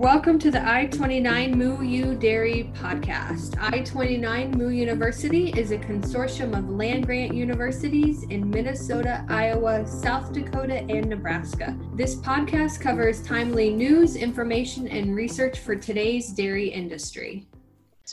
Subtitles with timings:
[0.00, 3.58] Welcome to the I 29 Moo U Dairy podcast.
[3.60, 10.32] I 29 Moo University is a consortium of land grant universities in Minnesota, Iowa, South
[10.32, 11.76] Dakota, and Nebraska.
[11.96, 17.46] This podcast covers timely news, information, and research for today's dairy industry.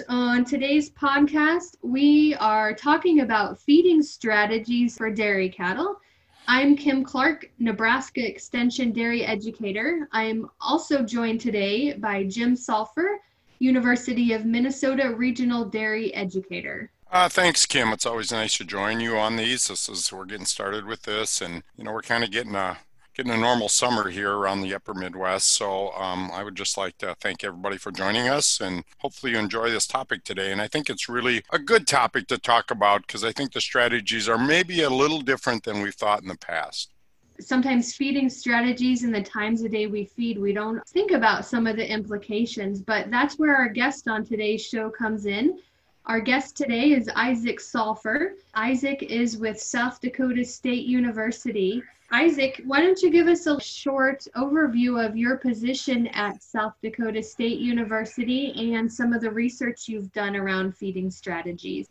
[0.10, 6.02] On today's podcast, we are talking about feeding strategies for dairy cattle
[6.50, 10.08] I'm Kim Clark, Nebraska Extension Dairy Educator.
[10.14, 13.18] I'm also joined today by Jim Salfer,
[13.60, 16.90] University of Minnesota Regional Dairy Educator.
[17.12, 17.90] Uh, thanks, Kim.
[17.90, 19.68] It's always nice to join you on these.
[19.68, 22.78] This is we're getting started with this, and you know we're kind of getting a
[23.18, 25.48] getting a normal summer here around the upper Midwest.
[25.48, 29.40] So um, I would just like to thank everybody for joining us and hopefully you
[29.40, 30.52] enjoy this topic today.
[30.52, 33.62] And I think it's really a good topic to talk about because I think the
[33.62, 36.92] strategies are maybe a little different than we've thought in the past
[37.40, 41.68] sometimes feeding strategies and the times a day we feed, we don't think about some
[41.68, 45.60] of the implications, but that's where our guest on today's show comes in.
[46.08, 48.32] Our guest today is Isaac Salfer.
[48.56, 54.26] Isaac is with South Dakota State University Isaac, why don't you give us a short
[54.36, 60.12] overview of your position at South Dakota State University and some of the research you've
[60.14, 61.90] done around feeding strategies?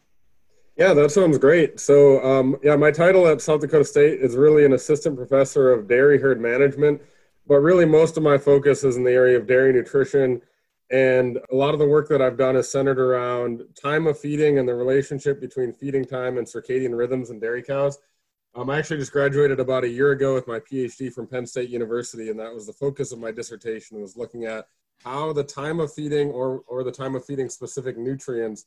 [0.77, 1.81] Yeah, that sounds great.
[1.81, 5.87] So, um, yeah, my title at South Dakota State is really an assistant professor of
[5.87, 7.03] dairy herd management,
[7.47, 10.41] but really most of my focus is in the area of dairy nutrition.
[10.91, 14.59] And a lot of the work that I've done is centered around time of feeding
[14.59, 17.99] and the relationship between feeding time and circadian rhythms in dairy cows.
[18.57, 21.69] Um, I actually just graduated about a year ago with my PhD from Penn State
[21.69, 24.67] University, and that was the focus of my dissertation was looking at
[25.05, 28.65] how the time of feeding or, or the time of feeding specific nutrients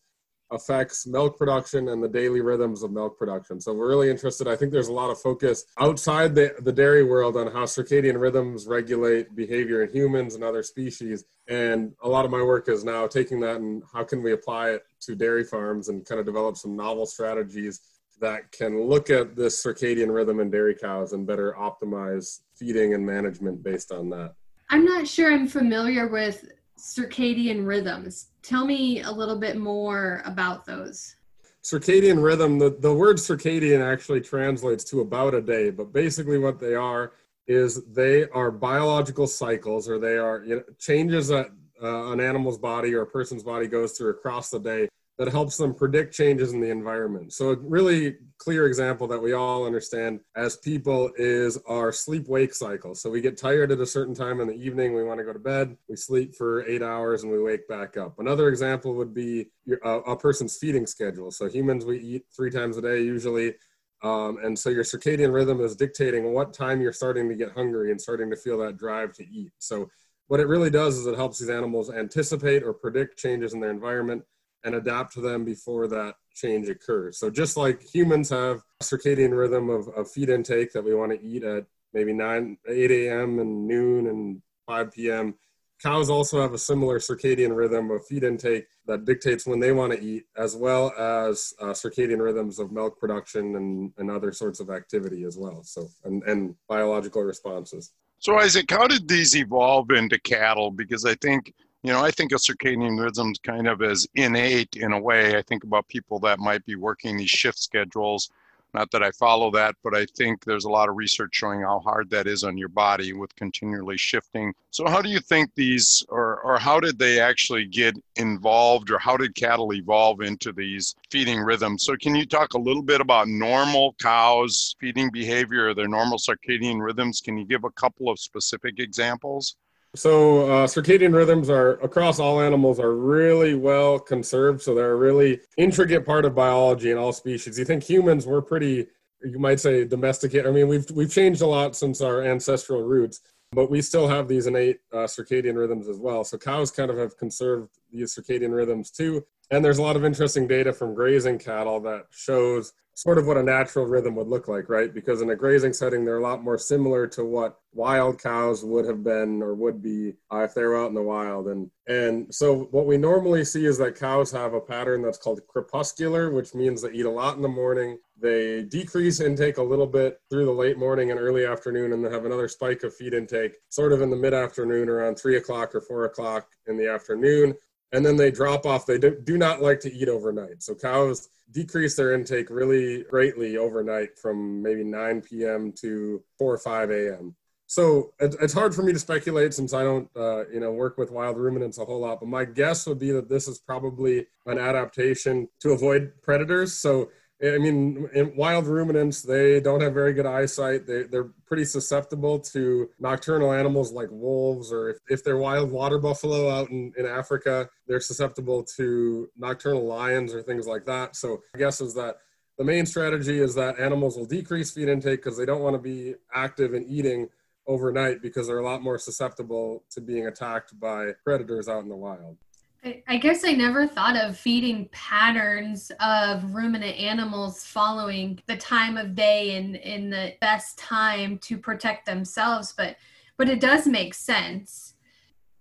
[0.51, 3.59] affects milk production and the daily rhythms of milk production.
[3.59, 4.47] So we're really interested.
[4.47, 8.19] I think there's a lot of focus outside the, the dairy world on how circadian
[8.19, 11.25] rhythms regulate behavior in humans and other species.
[11.47, 14.71] And a lot of my work is now taking that and how can we apply
[14.71, 17.81] it to dairy farms and kind of develop some novel strategies
[18.19, 23.05] that can look at this circadian rhythm in dairy cows and better optimize feeding and
[23.05, 24.33] management based on that.
[24.69, 28.27] I'm not sure I'm familiar with circadian rhythms.
[28.41, 31.15] Tell me a little bit more about those.
[31.63, 36.59] Circadian rhythm, the, the word circadian actually translates to about a day, but basically what
[36.59, 37.13] they are
[37.47, 41.49] is they are biological cycles or they are you know, changes that
[41.81, 44.87] uh, an animal's body or a person's body goes through across the day
[45.19, 47.33] that helps them predict changes in the environment.
[47.33, 52.53] So, a really clear example that we all understand as people is our sleep wake
[52.53, 52.95] cycle.
[52.95, 55.33] So, we get tired at a certain time in the evening, we want to go
[55.33, 58.17] to bed, we sleep for eight hours, and we wake back up.
[58.17, 59.51] Another example would be
[59.83, 61.31] a person's feeding schedule.
[61.31, 63.55] So, humans, we eat three times a day usually.
[64.01, 67.91] Um, and so your circadian rhythm is dictating what time you're starting to get hungry
[67.91, 69.51] and starting to feel that drive to eat.
[69.59, 69.89] So,
[70.27, 73.71] what it really does is it helps these animals anticipate or predict changes in their
[73.71, 74.23] environment
[74.63, 77.17] and adapt to them before that change occurs.
[77.19, 81.21] So just like humans have circadian rhythm of, of feed intake that we want to
[81.21, 83.39] eat at maybe 9, 8 a.m.
[83.39, 85.35] and noon and 5 p.m.,
[85.81, 89.93] cows also have a similar circadian rhythm of feed intake that dictates when they want
[89.93, 94.59] to eat, as well as uh, circadian rhythms of milk production and, and other sorts
[94.59, 95.63] of activity as well.
[95.63, 97.91] So, and, and biological responses.
[98.19, 100.71] So, Isaac, how did these evolve into cattle?
[100.71, 101.53] Because I think
[101.83, 105.37] you know, I think of circadian rhythms kind of as innate in a way.
[105.37, 108.29] I think about people that might be working these shift schedules.
[108.73, 111.79] Not that I follow that, but I think there's a lot of research showing how
[111.79, 114.53] hard that is on your body with continually shifting.
[114.69, 118.99] So, how do you think these, or, or how did they actually get involved, or
[118.99, 121.83] how did cattle evolve into these feeding rhythms?
[121.83, 126.79] So, can you talk a little bit about normal cows' feeding behavior, their normal circadian
[126.79, 127.21] rhythms?
[127.21, 129.55] Can you give a couple of specific examples?
[129.95, 134.61] So uh, circadian rhythms are across all animals are really well conserved.
[134.61, 137.57] So they're a really intricate part of biology in all species.
[137.57, 138.87] You think humans we're pretty,
[139.23, 140.45] you might say domesticated.
[140.45, 144.27] I mean, we've we've changed a lot since our ancestral roots, but we still have
[144.27, 146.23] these innate uh, circadian rhythms as well.
[146.23, 149.25] So cows kind of have conserved these circadian rhythms too.
[149.51, 153.37] And there's a lot of interesting data from grazing cattle that shows sort of what
[153.37, 154.93] a natural rhythm would look like, right?
[154.93, 158.85] Because in a grazing setting, they're a lot more similar to what wild cows would
[158.85, 161.47] have been or would be uh, if they were out in the wild.
[161.47, 165.39] And and so what we normally see is that cows have a pattern that's called
[165.47, 167.97] crepuscular, which means they eat a lot in the morning.
[168.21, 172.11] They decrease intake a little bit through the late morning and early afternoon, and then
[172.11, 175.73] have another spike of feed intake sort of in the mid afternoon around three o'clock
[175.73, 177.55] or four o'clock in the afternoon
[177.91, 178.85] and then they drop off.
[178.85, 180.61] They do, not like to eat overnight.
[180.61, 185.73] So cows decrease their intake really greatly overnight from maybe 9 p.m.
[185.79, 187.35] to 4 or 5 a.m.
[187.65, 191.11] So it's hard for me to speculate since I don't, uh, you know, work with
[191.11, 192.19] wild ruminants a whole lot.
[192.19, 196.73] But my guess would be that this is probably an adaptation to avoid predators.
[196.73, 200.85] So I mean, in wild ruminants, they don't have very good eyesight.
[200.85, 205.99] They, they're pretty susceptible to nocturnal animals like wolves, or if, if they're wild water
[205.99, 211.15] buffalo out in, in Africa, they're susceptible to nocturnal lions or things like that.
[211.15, 212.17] So, I guess is that
[212.57, 215.81] the main strategy is that animals will decrease feed intake because they don't want to
[215.81, 217.29] be active and eating
[217.67, 221.95] overnight because they're a lot more susceptible to being attacked by predators out in the
[221.95, 222.35] wild.
[222.83, 229.15] I guess I never thought of feeding patterns of ruminant animals following the time of
[229.15, 232.95] day and in the best time to protect themselves, but
[233.37, 234.95] but it does make sense.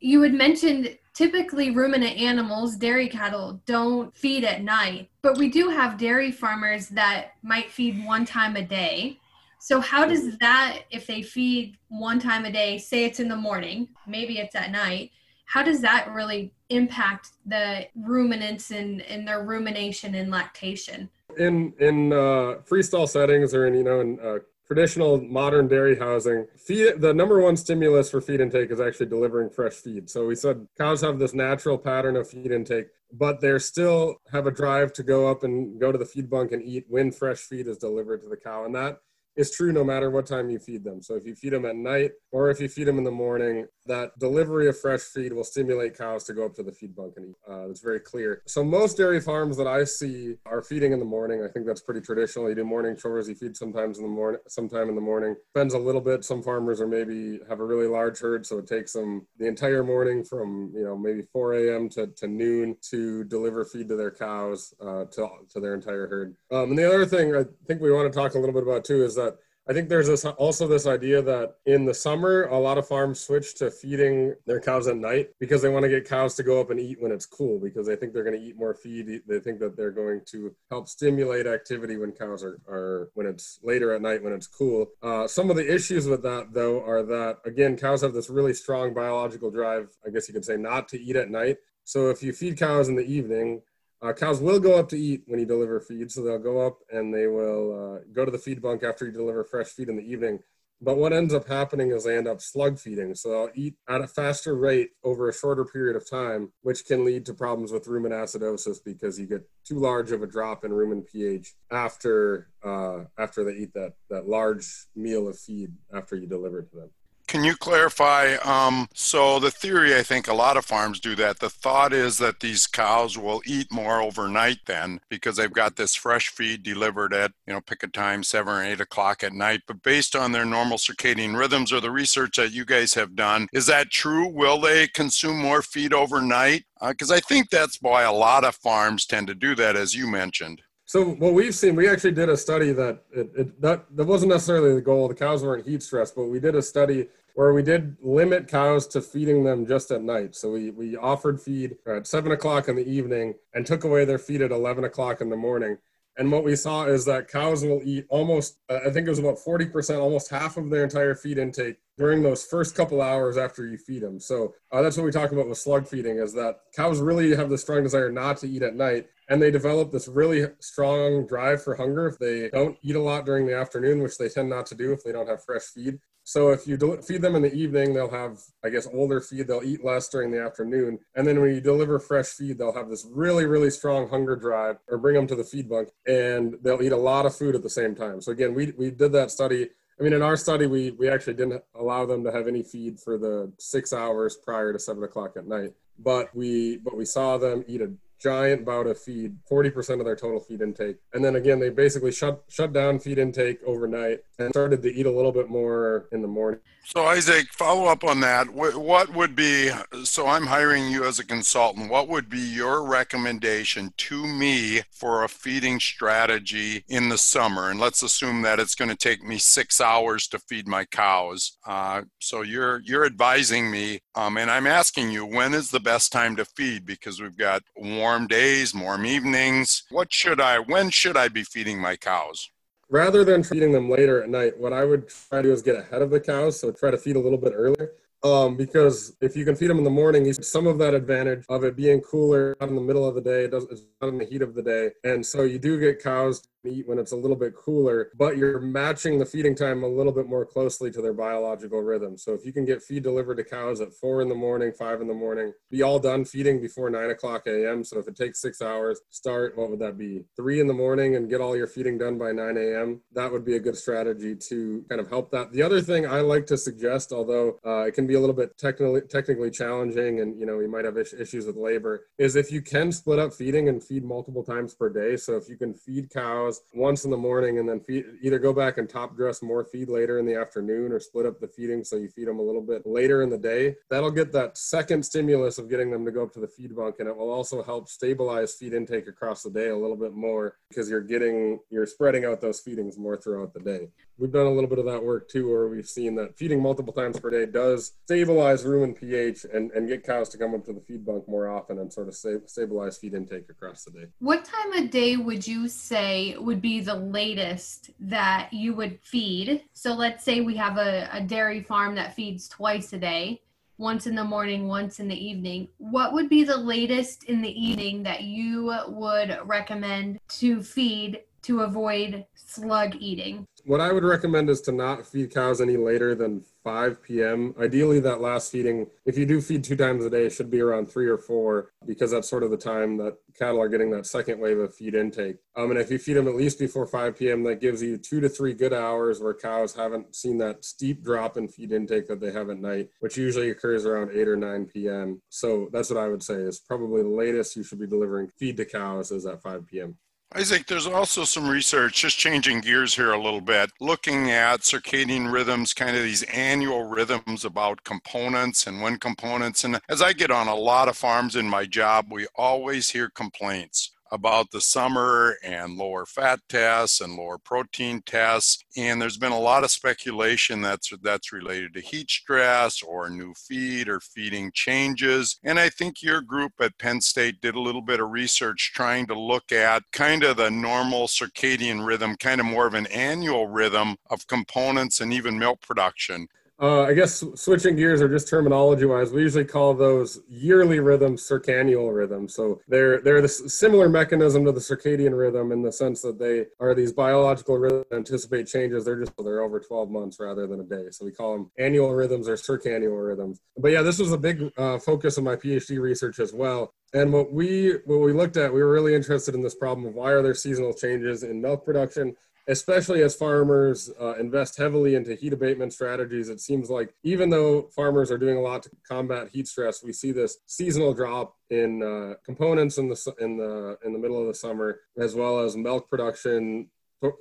[0.00, 5.69] You had mentioned typically ruminant animals, dairy cattle, don't feed at night, but we do
[5.71, 9.19] have dairy farmers that might feed one time a day.
[9.59, 13.37] So how does that if they feed one time a day, say it's in the
[13.37, 15.11] morning, maybe it's at night,
[15.47, 21.09] how does that really impact the ruminants and, and their rumination and lactation?
[21.37, 26.47] In in uh, freestall settings or in you know in uh, traditional modern dairy housing,
[26.56, 30.11] feed the number one stimulus for feed intake is actually delivering fresh feed.
[30.11, 34.47] So we said cows have this natural pattern of feed intake, but they still have
[34.47, 37.38] a drive to go up and go to the feed bunk and eat when fresh
[37.38, 38.99] feed is delivered to the cow, and that
[39.38, 41.00] is true no matter what time you feed them.
[41.00, 43.67] So if you feed them at night or if you feed them in the morning,
[43.87, 47.14] that delivery of fresh feed will stimulate cows to go up to the feed bunk
[47.17, 47.37] and eat.
[47.49, 48.43] Uh, it's very clear.
[48.46, 51.44] So most dairy farms that I see are feeding in the morning.
[51.44, 52.49] I think that's pretty traditional.
[52.49, 55.37] You do morning chores, you feed sometimes in the morning, sometime in the morning.
[55.55, 56.25] Depends a little bit.
[56.25, 59.85] Some farmers are maybe have a really large herd, so it takes them the entire
[59.85, 61.88] morning from you know maybe 4 a.m.
[61.90, 66.37] to, to noon to deliver feed to their cows uh, to to their entire herd.
[66.50, 68.85] Um, and the other thing I think we want to talk a little bit about
[68.85, 69.28] too is that
[69.69, 73.20] I think there's this also this idea that in the summer, a lot of farms
[73.20, 76.59] switch to feeding their cows at night because they want to get cows to go
[76.59, 79.20] up and eat when it's cool because they think they're going to eat more feed.
[79.29, 83.59] They think that they're going to help stimulate activity when cows are, are when it's
[83.62, 84.87] later at night when it's cool.
[85.03, 88.55] Uh, some of the issues with that though are that again, cows have this really
[88.55, 89.91] strong biological drive.
[90.06, 91.59] I guess you could say not to eat at night.
[91.85, 93.62] So if you feed cows in the evening,
[94.00, 96.79] uh, cows will go up to eat when you deliver feed, so they'll go up
[96.91, 99.97] and they will uh, go to the feed bunk after you deliver fresh feed in
[99.97, 100.39] the evening.
[100.81, 104.00] But what ends up happening is they end up slug feeding, so they'll eat at
[104.00, 107.87] a faster rate over a shorter period of time, which can lead to problems with
[107.87, 113.05] rumen acidosis because you get too large of a drop in rumen pH after uh,
[113.19, 116.91] after they eat that that large meal of feed after you deliver it to them.
[117.29, 118.37] Can you clarify?
[118.37, 121.39] Um, so the theory, I think a lot of farms do that.
[121.39, 125.95] The thought is that these cows will eat more overnight then because they've got this
[125.95, 129.61] fresh feed delivered at, you know, pick a time, seven or eight o'clock at night.
[129.67, 133.47] But based on their normal circadian rhythms or the research that you guys have done,
[133.53, 134.27] is that true?
[134.27, 136.65] Will they consume more feed overnight?
[136.81, 139.95] Because uh, I think that's why a lot of farms tend to do that, as
[139.95, 140.63] you mentioned.
[140.87, 144.33] So what we've seen, we actually did a study that it, it, that that wasn't
[144.33, 145.07] necessarily the goal.
[145.07, 148.85] The cows weren't heat stressed, but we did a study where we did limit cows
[148.85, 150.35] to feeding them just at night.
[150.35, 154.19] So we we offered feed at seven o'clock in the evening and took away their
[154.19, 155.79] feed at eleven o'clock in the morning.
[156.17, 159.20] And what we saw is that cows will eat almost, uh, I think it was
[159.20, 163.64] about 40%, almost half of their entire feed intake during those first couple hours after
[163.64, 164.18] you feed them.
[164.18, 167.50] So uh, that's what we talk about with slug feeding is that cows really have
[167.50, 169.07] the strong desire not to eat at night.
[169.28, 173.25] And they develop this really strong drive for hunger if they don't eat a lot
[173.25, 176.00] during the afternoon, which they tend not to do if they don't have fresh feed.
[176.28, 179.47] So if you feed them in the evening, they'll have, I guess, older feed.
[179.47, 180.99] They'll eat less during the afternoon.
[181.14, 184.76] And then when you deliver fresh feed, they'll have this really, really strong hunger drive
[184.88, 187.62] or bring them to the feed bunk and they'll eat a lot of food at
[187.62, 188.20] the same time.
[188.20, 189.70] So again, we, we did that study.
[189.99, 193.00] I mean, in our study, we, we actually didn't allow them to have any feed
[193.00, 197.38] for the six hours prior to seven o'clock at night, but we, but we saw
[197.38, 200.97] them eat a giant bout of feed, 40% of their total feed intake.
[201.14, 205.07] And then again, they basically shut shut down feed intake overnight and started to eat
[205.07, 206.61] a little bit more in the morning.
[206.85, 208.49] So Isaac, follow up on that.
[208.49, 209.71] What would be
[210.04, 211.90] so I'm hiring you as a consultant.
[211.90, 217.68] What would be your recommendation to me for a feeding strategy in the summer?
[217.68, 221.59] And let's assume that it's going to take me six hours to feed my cows.
[221.66, 226.11] Uh, so you're you're advising me, um, and I'm asking you when is the best
[226.11, 229.83] time to feed because we've got warm days, warm evenings.
[229.90, 230.59] What should I?
[230.59, 232.49] When should I be feeding my cows?
[232.90, 235.76] Rather than feeding them later at night, what I would try to do is get
[235.76, 236.59] ahead of the cows.
[236.61, 237.92] So try to feed a little bit earlier.
[238.25, 241.45] um, because if you can feed them in the morning, you some of that advantage
[241.49, 243.45] of it being cooler out in the middle of the day.
[243.45, 244.90] It doesn't, it's not in the heat of the day.
[245.04, 248.61] And so you do get cows eat when it's a little bit cooler, but you're
[248.61, 252.17] matching the feeding time a little bit more closely to their biological rhythm.
[252.17, 255.00] So if you can get feed delivered to cows at four in the morning, five
[255.00, 257.85] in the morning, be all done feeding before nine o'clock a.m.
[257.85, 260.25] So if it takes six hours, start, what would that be?
[260.37, 263.00] Three in the morning and get all your feeding done by 9 a.m.
[263.12, 265.53] That would be a good strategy to kind of help that.
[265.53, 268.57] The other thing I like to suggest, although uh, it can be a little bit
[268.59, 272.62] technically technically challenging and you know you might have issues with labor, is if you
[272.62, 275.17] can split up feeding and feed multiple times per day.
[275.17, 278.52] So if you can feed cows once in the morning and then feed, either go
[278.52, 281.85] back and top dress more feed later in the afternoon or split up the feeding
[281.85, 283.76] so you feed them a little bit later in the day.
[283.90, 286.97] That'll get that second stimulus of getting them to go up to the feed bunk
[286.99, 290.57] and it will also help stabilize feed intake across the day a little bit more
[290.69, 293.88] because you're getting you're spreading out those feedings more throughout the day.
[294.19, 296.93] We've done a little bit of that work too where we've seen that feeding multiple
[296.93, 300.73] times per day does stabilize rumen pH and, and get cows to come up to
[300.73, 302.17] the feed bunk more often and sort of
[302.49, 304.07] stabilize feed intake across the day.
[304.19, 309.63] What time of day would you say would be the latest that you would feed?
[309.73, 313.43] So let's say we have a, a dairy farm that feeds twice a day,
[313.77, 315.69] once in the morning, once in the evening.
[315.79, 321.61] What would be the latest in the evening that you would recommend to feed to
[321.61, 323.47] avoid slug eating?
[323.69, 327.55] What I would recommend is to not feed cows any later than 5 p.m.
[327.61, 330.87] Ideally, that last feeding, if you do feed two times a day, should be around
[330.87, 334.41] three or four because that's sort of the time that cattle are getting that second
[334.41, 335.37] wave of feed intake.
[335.55, 338.21] Um, and if you feed them at least before 5 p.m., that gives you two
[338.21, 342.23] to three good hours where cows haven't seen that steep drop in feed intake that
[342.23, 345.21] they have at night, which usually occurs around 8 or 9 p.m.
[345.29, 348.57] So that's what I would say is probably the latest you should be delivering feed
[348.57, 349.99] to cows is at 5 p.m.
[350.32, 354.61] I think there's also some research, just changing gears here a little bit, looking at
[354.61, 359.64] circadian rhythms, kind of these annual rhythms about components and when components.
[359.64, 363.08] And as I get on a lot of farms in my job, we always hear
[363.08, 368.65] complaints about the summer and lower fat tests and lower protein tests.
[368.77, 373.35] And there's been a lot of speculation that's that's related to heat stress or new
[373.35, 375.38] feed or feeding changes.
[375.45, 379.07] And I think your group at Penn State did a little bit of research trying
[379.09, 383.49] to look at kind of the normal circadian rhythm, kind of more of an annual
[383.49, 386.29] rhythm of components and even milk production.
[386.61, 391.23] Uh, I guess switching gears or just terminology wise, we usually call those yearly rhythms
[391.23, 392.35] circannual rhythms.
[392.35, 396.47] So they're they're the similar mechanism to the circadian rhythm in the sense that they
[396.59, 398.85] are these biological rhythms that anticipate changes.
[398.85, 400.87] They're just they're over 12 months rather than a day.
[400.91, 403.41] So we call them annual rhythms or circannual rhythms.
[403.57, 406.75] But yeah, this was a big uh, focus of my PhD research as well.
[406.93, 409.95] And what we what we looked at, we were really interested in this problem of
[409.95, 412.17] why are there seasonal changes in milk production
[412.49, 416.28] especially as farmers uh, invest heavily into heat abatement strategies.
[416.28, 419.93] It seems like even though farmers are doing a lot to combat heat stress, we
[419.93, 424.26] see this seasonal drop in uh, components in the in the in the middle of
[424.26, 426.69] the summer, as well as milk production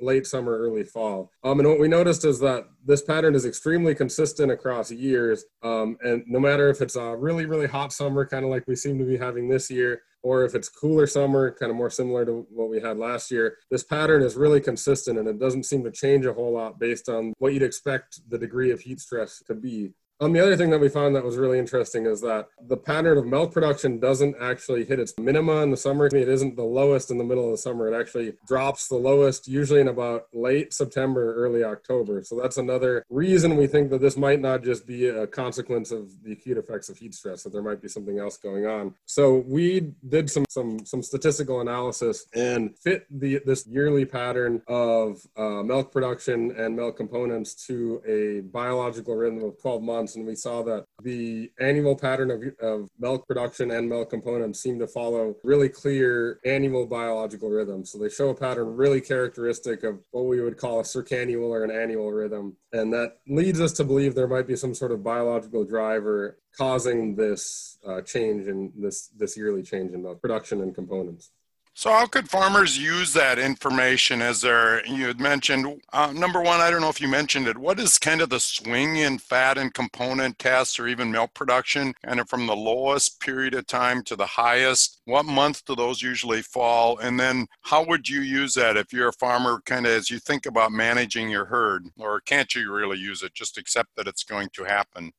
[0.02, 1.32] late summer, early fall.
[1.44, 5.46] Um, and what we noticed is that this pattern is extremely consistent across years.
[5.62, 8.76] Um, and no matter if it's a really, really hot summer, kind of like we
[8.76, 12.26] seem to be having this year, or if it's cooler summer, kind of more similar
[12.26, 15.86] to what we had last year, this pattern is really consistent and it doesn't seem
[15.86, 19.42] to change a whole lot based on what you'd expect the degree of heat stress
[19.48, 19.94] to be.
[20.20, 23.20] Um, the other thing that we found that was really interesting is that the pattern
[23.20, 26.08] of milk production doesn't actually hit its minima in the summer.
[26.08, 27.88] It isn't the lowest in the middle of the summer.
[27.88, 32.24] It actually drops the lowest usually in about late September, early October.
[32.24, 36.24] So that's another reason we think that this might not just be a consequence of
[36.24, 38.96] the acute effects of heat stress, that there might be something else going on.
[39.06, 45.22] So we did some some some statistical analysis and fit the this yearly pattern of
[45.38, 50.26] uh, milk production and milk components to a biological rhythm of 12 months months, and
[50.26, 54.88] we saw that the annual pattern of, of milk production and milk components seem to
[54.88, 57.92] follow really clear annual biological rhythms.
[57.92, 61.64] So they show a pattern really characteristic of what we would call a circannual or
[61.64, 62.56] an annual rhythm.
[62.72, 67.16] And that leads us to believe there might be some sort of biological driver causing
[67.16, 71.32] this uh, change in this, this yearly change in milk production and components.
[71.80, 76.72] So, how could farmers use that information as you had mentioned, uh, number one, I
[76.72, 79.72] don't know if you mentioned it, what is kind of the swing in fat and
[79.72, 84.16] component tests or even milk production, kind of from the lowest period of time to
[84.16, 85.02] the highest?
[85.06, 86.98] What month do those usually fall?
[86.98, 90.18] And then, how would you use that if you're a farmer, kind of as you
[90.18, 91.86] think about managing your herd?
[92.00, 95.12] Or can't you really use it, just accept that it's going to happen?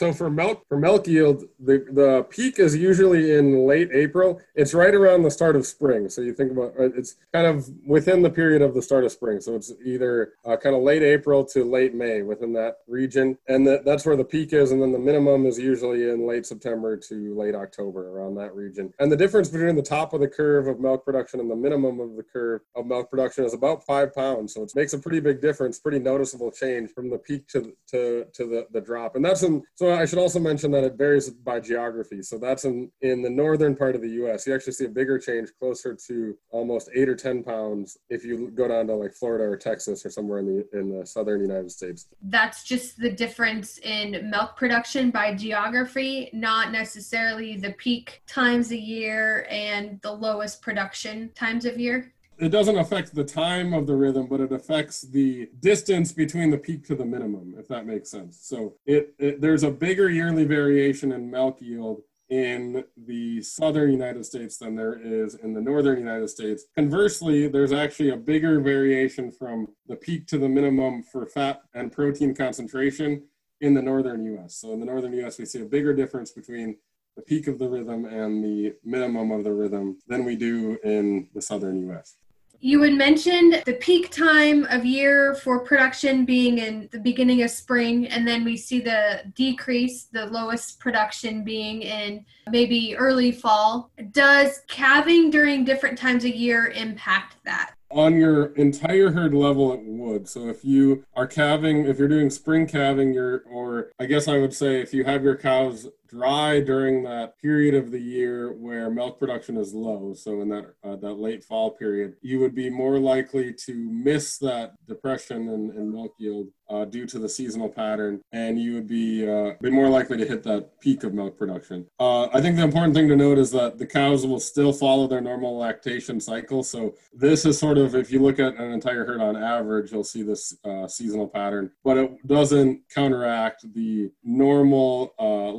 [0.00, 4.40] So for milk for milk yield, the the peak is usually in late April.
[4.56, 6.08] It's right around the start of spring.
[6.08, 9.12] So you think about uh, it's kind of within the period of the start of
[9.12, 9.40] spring.
[9.40, 13.64] So it's either uh, kind of late April to late May within that region, and
[13.68, 14.72] that, that's where the peak is.
[14.72, 18.92] And then the minimum is usually in late September to late October around that region.
[18.98, 22.00] And the difference between the top of the curve of milk production and the minimum
[22.00, 24.54] of the curve of milk production is about five pounds.
[24.54, 28.26] So it makes a pretty big difference, pretty noticeable change from the peak to to
[28.32, 29.14] to the the drop.
[29.14, 32.22] And that's in so I should also mention that it varies by geography.
[32.22, 34.46] So that's in, in the northern part of the US.
[34.46, 38.50] You actually see a bigger change closer to almost eight or 10 pounds if you
[38.50, 41.70] go down to like Florida or Texas or somewhere in the, in the southern United
[41.70, 42.08] States.
[42.22, 48.78] That's just the difference in milk production by geography, not necessarily the peak times a
[48.78, 53.94] year and the lowest production times of year it doesn't affect the time of the
[53.94, 58.10] rhythm, but it affects the distance between the peak to the minimum, if that makes
[58.10, 58.38] sense.
[58.42, 64.24] So it, it, there's a bigger yearly variation in milk yield in the southern United
[64.24, 66.64] States than there is in the northern United States.
[66.74, 71.92] Conversely, there's actually a bigger variation from the peak to the minimum for fat and
[71.92, 73.22] protein concentration
[73.60, 74.56] in the northern US.
[74.56, 76.76] So in the northern US, we see a bigger difference between
[77.14, 81.28] the peak of the rhythm and the minimum of the rhythm than we do in
[81.34, 82.16] the southern US.
[82.60, 87.50] You had mentioned the peak time of year for production being in the beginning of
[87.50, 93.90] spring, and then we see the decrease, the lowest production being in maybe early fall.
[94.12, 97.74] Does calving during different times of year impact that?
[97.90, 102.28] on your entire herd level it would so if you are calving if you're doing
[102.28, 106.60] spring calving you're or i guess i would say if you have your cows dry
[106.60, 110.96] during that period of the year where milk production is low, so in that uh,
[110.96, 115.92] that late fall period, you would be more likely to miss that depression in, in
[115.92, 119.88] milk yield uh, due to the seasonal pattern, and you would be uh, be more
[119.88, 121.86] likely to hit that peak of milk production.
[121.98, 125.06] Uh, I think the important thing to note is that the cows will still follow
[125.06, 126.62] their normal lactation cycle.
[126.62, 130.04] So this is sort of if you look at an entire herd on average, you'll
[130.04, 135.50] see this uh, seasonal pattern, but it doesn't counteract the normal uh,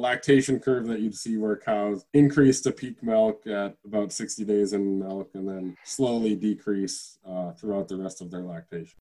[0.60, 5.00] curve that you'd see where cows increase to peak milk at about 60 days in
[5.00, 8.98] milk and then slowly decrease uh, throughout the rest of their lactation.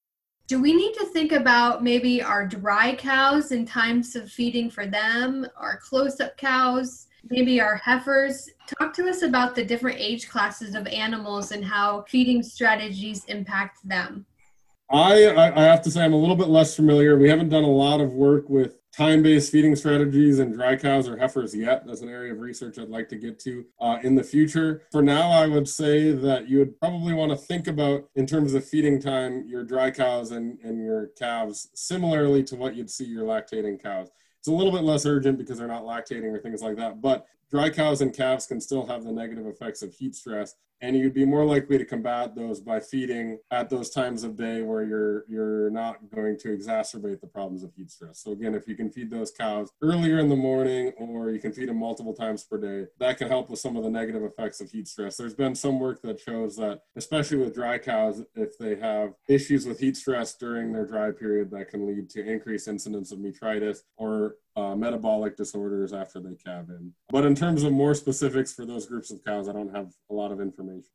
[0.46, 4.86] Do we need to think about maybe our dry cows in times of feeding for
[4.86, 8.50] them, our close up cows, maybe our heifers?
[8.78, 13.88] Talk to us about the different age classes of animals and how feeding strategies impact
[13.88, 14.26] them.
[14.90, 17.18] I, I have to say I'm a little bit less familiar.
[17.18, 21.16] We haven't done a lot of work with time-based feeding strategies and dry cows or
[21.16, 21.84] heifers yet.
[21.84, 24.82] That's an area of research I'd like to get to uh, in the future.
[24.92, 28.54] For now, I would say that you would probably want to think about, in terms
[28.54, 33.04] of feeding time, your dry cows and, and your calves similarly to what you'd see
[33.04, 34.10] your lactating cows.
[34.38, 37.26] It's a little bit less urgent because they're not lactating or things like that, but
[37.50, 41.14] dry cows and calves can still have the negative effects of heat stress and you'd
[41.14, 45.24] be more likely to combat those by feeding at those times of day where you're
[45.28, 48.18] you're not going to exacerbate the problems of heat stress.
[48.22, 51.52] So again, if you can feed those cows earlier in the morning or you can
[51.52, 54.60] feed them multiple times per day, that can help with some of the negative effects
[54.60, 55.16] of heat stress.
[55.16, 59.64] There's been some work that shows that especially with dry cows, if they have issues
[59.64, 63.78] with heat stress during their dry period, that can lead to increased incidence of metritis
[63.96, 66.92] or uh, metabolic disorders after they calve in.
[67.10, 70.14] But in terms of more specifics for those groups of cows, I don't have a
[70.14, 70.90] lot of information.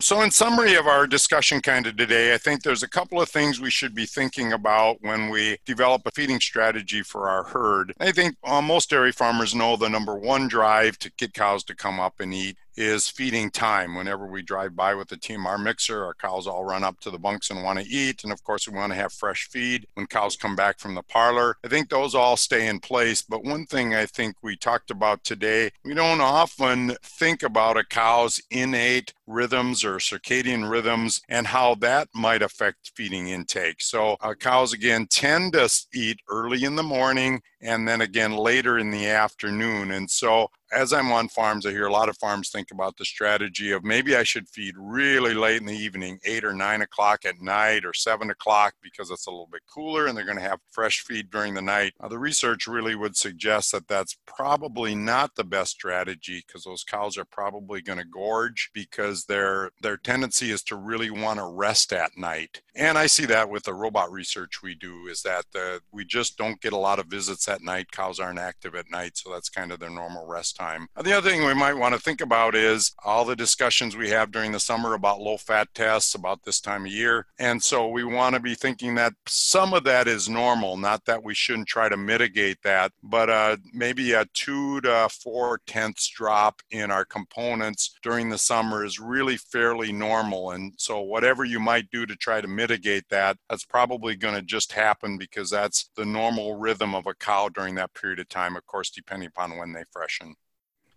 [0.00, 3.28] So, in summary of our discussion kind of today, I think there's a couple of
[3.28, 7.94] things we should be thinking about when we develop a feeding strategy for our herd.
[8.00, 11.76] I think uh, most dairy farmers know the number one drive to get cows to
[11.76, 13.94] come up and eat is feeding time.
[13.94, 17.10] Whenever we drive by with the team, our mixer, our cows all run up to
[17.10, 18.24] the bunks and want to eat.
[18.24, 21.02] And of course, we want to have fresh feed when cows come back from the
[21.02, 21.56] parlor.
[21.64, 23.22] I think those all stay in place.
[23.22, 27.84] But one thing I think we talked about today, we don't often think about a
[27.84, 33.80] cow's innate rhythms or circadian rhythms and how that might affect feeding intake.
[33.80, 38.78] So, uh, cows again tend to eat early in the morning and then again later
[38.78, 39.92] in the afternoon.
[39.92, 43.04] And so as I'm on farms, I hear a lot of farms think about the
[43.04, 47.24] strategy of maybe I should feed really late in the evening, eight or nine o'clock
[47.24, 50.42] at night or seven o'clock because it's a little bit cooler and they're going to
[50.42, 51.92] have fresh feed during the night.
[52.00, 56.84] Now, the research really would suggest that that's probably not the best strategy because those
[56.84, 61.46] cows are probably going to gorge because their their tendency is to really want to
[61.46, 62.62] rest at night.
[62.74, 65.44] And I see that with the robot research we do is that
[65.92, 67.92] we just don't get a lot of visits at night.
[67.92, 70.61] Cows aren't active at night, so that's kind of their normal rest.
[71.02, 74.30] The other thing we might want to think about is all the discussions we have
[74.30, 77.26] during the summer about low fat tests about this time of year.
[77.38, 81.24] And so we want to be thinking that some of that is normal, not that
[81.24, 86.62] we shouldn't try to mitigate that, but uh, maybe a two to four tenths drop
[86.70, 90.52] in our components during the summer is really fairly normal.
[90.52, 94.42] And so whatever you might do to try to mitigate that, that's probably going to
[94.42, 98.56] just happen because that's the normal rhythm of a cow during that period of time,
[98.56, 100.36] of course, depending upon when they freshen.